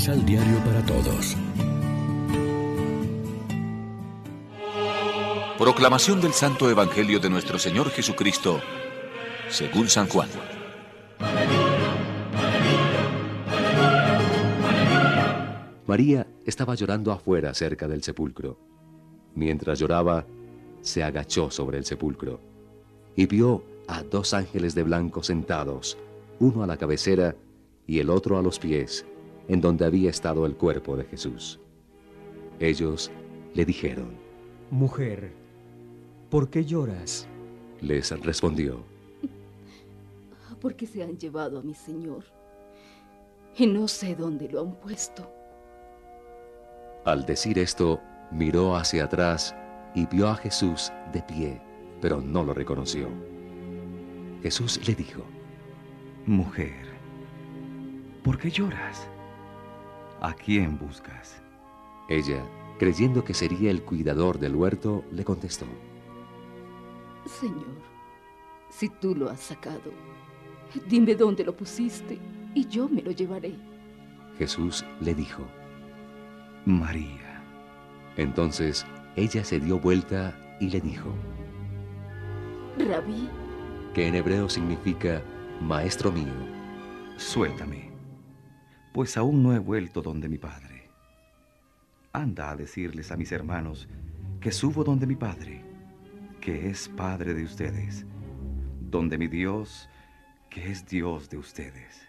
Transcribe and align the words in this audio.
Misal 0.00 0.24
Diario 0.24 0.56
para 0.64 0.82
Todos. 0.86 1.36
Proclamación 5.58 6.22
del 6.22 6.32
Santo 6.32 6.70
Evangelio 6.70 7.20
de 7.20 7.28
nuestro 7.28 7.58
Señor 7.58 7.90
Jesucristo, 7.90 8.62
según 9.50 9.90
San 9.90 10.08
Juan. 10.08 10.30
María 15.86 16.26
estaba 16.46 16.74
llorando 16.74 17.12
afuera 17.12 17.52
cerca 17.52 17.86
del 17.86 18.02
sepulcro. 18.02 18.58
Mientras 19.34 19.80
lloraba, 19.80 20.24
se 20.80 21.04
agachó 21.04 21.50
sobre 21.50 21.76
el 21.76 21.84
sepulcro 21.84 22.40
y 23.16 23.26
vio 23.26 23.62
a 23.86 24.02
dos 24.02 24.32
ángeles 24.32 24.74
de 24.74 24.82
blanco 24.82 25.22
sentados, 25.22 25.98
uno 26.38 26.62
a 26.62 26.66
la 26.66 26.78
cabecera 26.78 27.36
y 27.86 27.98
el 27.98 28.08
otro 28.08 28.38
a 28.38 28.42
los 28.42 28.58
pies, 28.58 29.04
en 29.50 29.60
donde 29.60 29.84
había 29.84 30.10
estado 30.10 30.46
el 30.46 30.54
cuerpo 30.54 30.96
de 30.96 31.02
Jesús. 31.02 31.58
Ellos 32.60 33.10
le 33.52 33.64
dijeron, 33.64 34.16
Mujer, 34.70 35.32
¿por 36.30 36.48
qué 36.48 36.64
lloras? 36.64 37.26
Les 37.80 38.12
respondió, 38.20 38.84
Porque 40.60 40.86
se 40.86 41.02
han 41.02 41.18
llevado 41.18 41.58
a 41.58 41.62
mi 41.62 41.74
Señor 41.74 42.22
y 43.56 43.66
no 43.66 43.88
sé 43.88 44.14
dónde 44.14 44.48
lo 44.48 44.60
han 44.60 44.74
puesto. 44.76 45.28
Al 47.04 47.26
decir 47.26 47.58
esto, 47.58 48.00
miró 48.30 48.76
hacia 48.76 49.06
atrás 49.06 49.52
y 49.96 50.06
vio 50.06 50.28
a 50.28 50.36
Jesús 50.36 50.92
de 51.12 51.22
pie, 51.22 51.60
pero 52.00 52.20
no 52.20 52.44
lo 52.44 52.54
reconoció. 52.54 53.08
Jesús 54.44 54.86
le 54.86 54.94
dijo, 54.94 55.24
Mujer, 56.24 56.86
¿por 58.22 58.38
qué 58.38 58.48
lloras? 58.48 59.08
¿A 60.20 60.34
quién 60.34 60.78
buscas? 60.78 61.40
Ella, 62.08 62.44
creyendo 62.78 63.24
que 63.24 63.32
sería 63.32 63.70
el 63.70 63.82
cuidador 63.82 64.38
del 64.38 64.54
huerto, 64.54 65.02
le 65.12 65.24
contestó, 65.24 65.64
Señor, 67.24 67.80
si 68.68 68.88
tú 68.88 69.14
lo 69.14 69.30
has 69.30 69.40
sacado, 69.40 69.92
dime 70.88 71.14
dónde 71.14 71.44
lo 71.44 71.56
pusiste 71.56 72.18
y 72.54 72.66
yo 72.66 72.88
me 72.88 73.00
lo 73.00 73.12
llevaré. 73.12 73.54
Jesús 74.38 74.84
le 75.00 75.14
dijo, 75.14 75.42
María. 76.66 77.42
Entonces 78.16 78.86
ella 79.16 79.42
se 79.44 79.58
dio 79.58 79.78
vuelta 79.78 80.36
y 80.60 80.68
le 80.68 80.80
dijo, 80.80 81.14
Rabí, 82.76 83.28
que 83.94 84.06
en 84.06 84.16
hebreo 84.16 84.48
significa 84.48 85.22
maestro 85.60 86.12
mío. 86.12 86.32
Suéltame, 87.16 87.89
pues 88.92 89.16
aún 89.16 89.42
no 89.42 89.54
he 89.54 89.58
vuelto 89.58 90.02
donde 90.02 90.28
mi 90.28 90.38
padre. 90.38 90.88
Anda 92.12 92.50
a 92.50 92.56
decirles 92.56 93.12
a 93.12 93.16
mis 93.16 93.30
hermanos 93.32 93.88
que 94.40 94.52
subo 94.52 94.82
donde 94.84 95.06
mi 95.06 95.16
padre, 95.16 95.62
que 96.40 96.68
es 96.68 96.88
padre 96.88 97.34
de 97.34 97.44
ustedes, 97.44 98.04
donde 98.80 99.18
mi 99.18 99.28
Dios, 99.28 99.88
que 100.48 100.70
es 100.70 100.86
Dios 100.86 101.30
de 101.30 101.36
ustedes. 101.36 102.02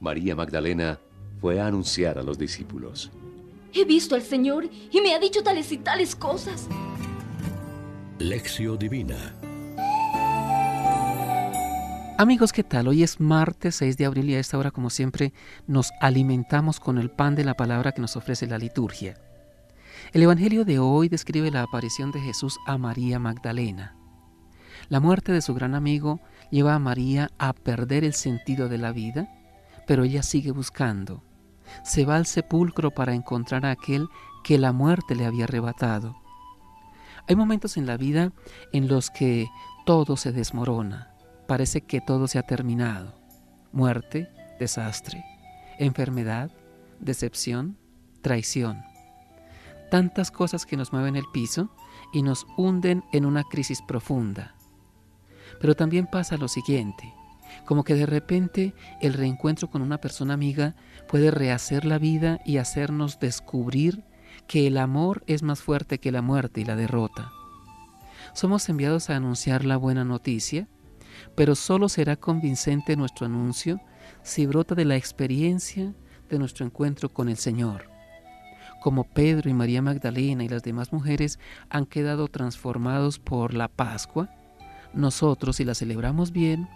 María 0.00 0.34
Magdalena 0.36 0.98
fue 1.40 1.60
a 1.60 1.66
anunciar 1.66 2.18
a 2.18 2.22
los 2.22 2.38
discípulos. 2.38 3.10
he 3.72 3.84
visto 3.84 4.14
al 4.14 4.22
Señor 4.22 4.68
y 4.90 5.00
me 5.00 5.14
ha 5.14 5.18
dicho 5.18 5.42
tales 5.42 5.72
y 5.72 5.78
tales 5.78 6.14
cosas. 6.14 6.68
Lección 8.18 8.78
Divina. 8.78 9.39
Amigos, 12.20 12.52
¿qué 12.52 12.62
tal? 12.62 12.86
Hoy 12.86 13.02
es 13.02 13.18
martes 13.18 13.76
6 13.76 13.96
de 13.96 14.04
abril 14.04 14.28
y 14.28 14.34
a 14.34 14.40
esta 14.40 14.58
hora, 14.58 14.70
como 14.70 14.90
siempre, 14.90 15.32
nos 15.66 15.90
alimentamos 16.02 16.78
con 16.78 16.98
el 16.98 17.10
pan 17.10 17.34
de 17.34 17.44
la 17.44 17.54
palabra 17.54 17.92
que 17.92 18.02
nos 18.02 18.14
ofrece 18.14 18.46
la 18.46 18.58
liturgia. 18.58 19.14
El 20.12 20.24
Evangelio 20.24 20.66
de 20.66 20.78
hoy 20.78 21.08
describe 21.08 21.50
la 21.50 21.62
aparición 21.62 22.12
de 22.12 22.20
Jesús 22.20 22.58
a 22.66 22.76
María 22.76 23.18
Magdalena. 23.18 23.96
La 24.90 25.00
muerte 25.00 25.32
de 25.32 25.40
su 25.40 25.54
gran 25.54 25.74
amigo 25.74 26.20
lleva 26.50 26.74
a 26.74 26.78
María 26.78 27.30
a 27.38 27.54
perder 27.54 28.04
el 28.04 28.12
sentido 28.12 28.68
de 28.68 28.76
la 28.76 28.92
vida, 28.92 29.30
pero 29.86 30.04
ella 30.04 30.22
sigue 30.22 30.50
buscando. 30.50 31.24
Se 31.84 32.04
va 32.04 32.16
al 32.16 32.26
sepulcro 32.26 32.90
para 32.90 33.14
encontrar 33.14 33.64
a 33.64 33.70
aquel 33.70 34.08
que 34.44 34.58
la 34.58 34.74
muerte 34.74 35.14
le 35.14 35.24
había 35.24 35.44
arrebatado. 35.44 36.20
Hay 37.26 37.34
momentos 37.34 37.78
en 37.78 37.86
la 37.86 37.96
vida 37.96 38.30
en 38.74 38.88
los 38.88 39.08
que 39.08 39.48
todo 39.86 40.18
se 40.18 40.32
desmorona 40.32 41.09
parece 41.50 41.80
que 41.80 42.00
todo 42.00 42.28
se 42.28 42.38
ha 42.38 42.44
terminado. 42.44 43.12
Muerte, 43.72 44.30
desastre, 44.60 45.24
enfermedad, 45.80 46.48
decepción, 47.00 47.76
traición. 48.22 48.84
Tantas 49.90 50.30
cosas 50.30 50.64
que 50.64 50.76
nos 50.76 50.92
mueven 50.92 51.16
el 51.16 51.24
piso 51.32 51.74
y 52.12 52.22
nos 52.22 52.46
hunden 52.56 53.02
en 53.12 53.26
una 53.26 53.42
crisis 53.42 53.82
profunda. 53.82 54.54
Pero 55.60 55.74
también 55.74 56.06
pasa 56.06 56.36
lo 56.36 56.46
siguiente, 56.46 57.12
como 57.66 57.82
que 57.82 57.96
de 57.96 58.06
repente 58.06 58.72
el 59.00 59.14
reencuentro 59.14 59.68
con 59.68 59.82
una 59.82 59.98
persona 59.98 60.34
amiga 60.34 60.76
puede 61.08 61.32
rehacer 61.32 61.84
la 61.84 61.98
vida 61.98 62.38
y 62.46 62.58
hacernos 62.58 63.18
descubrir 63.18 64.04
que 64.46 64.68
el 64.68 64.78
amor 64.78 65.24
es 65.26 65.42
más 65.42 65.60
fuerte 65.60 65.98
que 65.98 66.12
la 66.12 66.22
muerte 66.22 66.60
y 66.60 66.64
la 66.64 66.76
derrota. 66.76 67.32
Somos 68.34 68.68
enviados 68.68 69.10
a 69.10 69.16
anunciar 69.16 69.64
la 69.64 69.76
buena 69.76 70.04
noticia, 70.04 70.68
pero 71.34 71.54
solo 71.54 71.88
será 71.88 72.16
convincente 72.16 72.96
nuestro 72.96 73.26
anuncio 73.26 73.80
si 74.22 74.46
brota 74.46 74.74
de 74.74 74.84
la 74.84 74.96
experiencia 74.96 75.94
de 76.28 76.38
nuestro 76.38 76.64
encuentro 76.64 77.08
con 77.08 77.28
el 77.28 77.36
Señor. 77.36 77.90
Como 78.80 79.04
Pedro 79.04 79.50
y 79.50 79.54
María 79.54 79.82
Magdalena 79.82 80.44
y 80.44 80.48
las 80.48 80.62
demás 80.62 80.92
mujeres 80.92 81.38
han 81.68 81.84
quedado 81.86 82.28
transformados 82.28 83.18
por 83.18 83.52
la 83.52 83.68
Pascua, 83.68 84.30
nosotros, 84.94 85.56
si 85.56 85.64
la 85.64 85.74
celebramos 85.74 86.32
bien, 86.32 86.68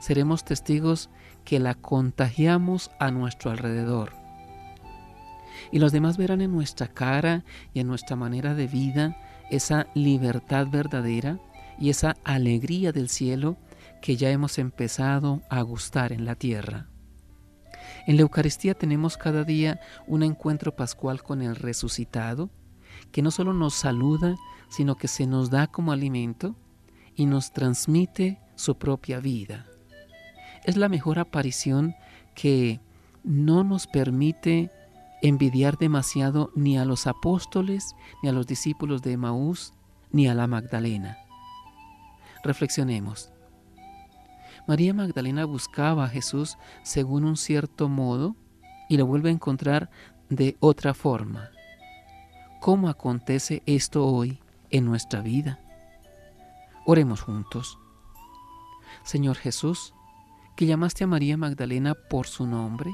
seremos 0.00 0.44
testigos 0.44 1.08
que 1.44 1.60
la 1.60 1.74
contagiamos 1.74 2.90
a 2.98 3.10
nuestro 3.10 3.50
alrededor. 3.50 4.12
Y 5.70 5.78
los 5.78 5.92
demás 5.92 6.16
verán 6.16 6.40
en 6.40 6.52
nuestra 6.52 6.88
cara 6.88 7.44
y 7.72 7.80
en 7.80 7.86
nuestra 7.86 8.16
manera 8.16 8.54
de 8.54 8.66
vida 8.66 9.16
esa 9.50 9.86
libertad 9.94 10.66
verdadera 10.68 11.38
y 11.78 11.90
esa 11.90 12.16
alegría 12.24 12.92
del 12.92 13.08
cielo 13.08 13.56
que 14.02 14.16
ya 14.16 14.30
hemos 14.30 14.58
empezado 14.58 15.40
a 15.48 15.62
gustar 15.62 16.12
en 16.12 16.26
la 16.26 16.34
tierra. 16.34 16.88
En 18.06 18.16
la 18.16 18.22
Eucaristía 18.22 18.74
tenemos 18.74 19.16
cada 19.16 19.44
día 19.44 19.80
un 20.06 20.24
encuentro 20.24 20.74
pascual 20.76 21.22
con 21.22 21.40
el 21.40 21.56
resucitado, 21.56 22.50
que 23.12 23.22
no 23.22 23.30
solo 23.30 23.54
nos 23.54 23.74
saluda, 23.74 24.34
sino 24.68 24.96
que 24.96 25.08
se 25.08 25.26
nos 25.26 25.50
da 25.50 25.68
como 25.68 25.92
alimento 25.92 26.56
y 27.14 27.26
nos 27.26 27.52
transmite 27.52 28.40
su 28.56 28.76
propia 28.76 29.20
vida. 29.20 29.66
Es 30.64 30.76
la 30.76 30.88
mejor 30.88 31.18
aparición 31.18 31.94
que 32.34 32.80
no 33.22 33.62
nos 33.62 33.86
permite 33.86 34.70
envidiar 35.22 35.78
demasiado 35.78 36.50
ni 36.56 36.76
a 36.76 36.84
los 36.84 37.06
apóstoles, 37.06 37.94
ni 38.22 38.28
a 38.28 38.32
los 38.32 38.48
discípulos 38.48 39.02
de 39.02 39.16
Maús, 39.16 39.74
ni 40.10 40.26
a 40.26 40.34
la 40.34 40.48
Magdalena. 40.48 41.18
Reflexionemos. 42.42 43.31
María 44.66 44.94
Magdalena 44.94 45.44
buscaba 45.44 46.04
a 46.04 46.08
Jesús 46.08 46.56
según 46.82 47.24
un 47.24 47.36
cierto 47.36 47.88
modo 47.88 48.36
y 48.88 48.96
lo 48.96 49.06
vuelve 49.06 49.30
a 49.30 49.32
encontrar 49.32 49.90
de 50.28 50.56
otra 50.60 50.94
forma. 50.94 51.50
¿Cómo 52.60 52.88
acontece 52.88 53.62
esto 53.66 54.06
hoy 54.06 54.38
en 54.70 54.84
nuestra 54.84 55.20
vida? 55.20 55.58
Oremos 56.86 57.20
juntos. 57.22 57.78
Señor 59.02 59.36
Jesús, 59.36 59.94
que 60.56 60.66
llamaste 60.66 61.04
a 61.04 61.08
María 61.08 61.36
Magdalena 61.36 61.94
por 61.94 62.26
su 62.26 62.46
nombre 62.46 62.92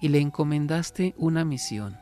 y 0.00 0.08
le 0.08 0.20
encomendaste 0.20 1.14
una 1.18 1.44
misión. 1.44 1.98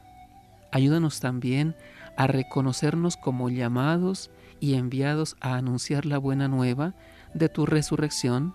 Ayúdanos 0.70 1.20
también 1.20 1.74
a 2.16 2.26
reconocernos 2.26 3.16
como 3.16 3.48
llamados 3.48 4.30
y 4.60 4.74
enviados 4.74 5.36
a 5.40 5.54
anunciar 5.54 6.06
la 6.06 6.18
buena 6.18 6.48
nueva 6.48 6.94
de 7.32 7.48
tu 7.48 7.66
resurrección 7.66 8.54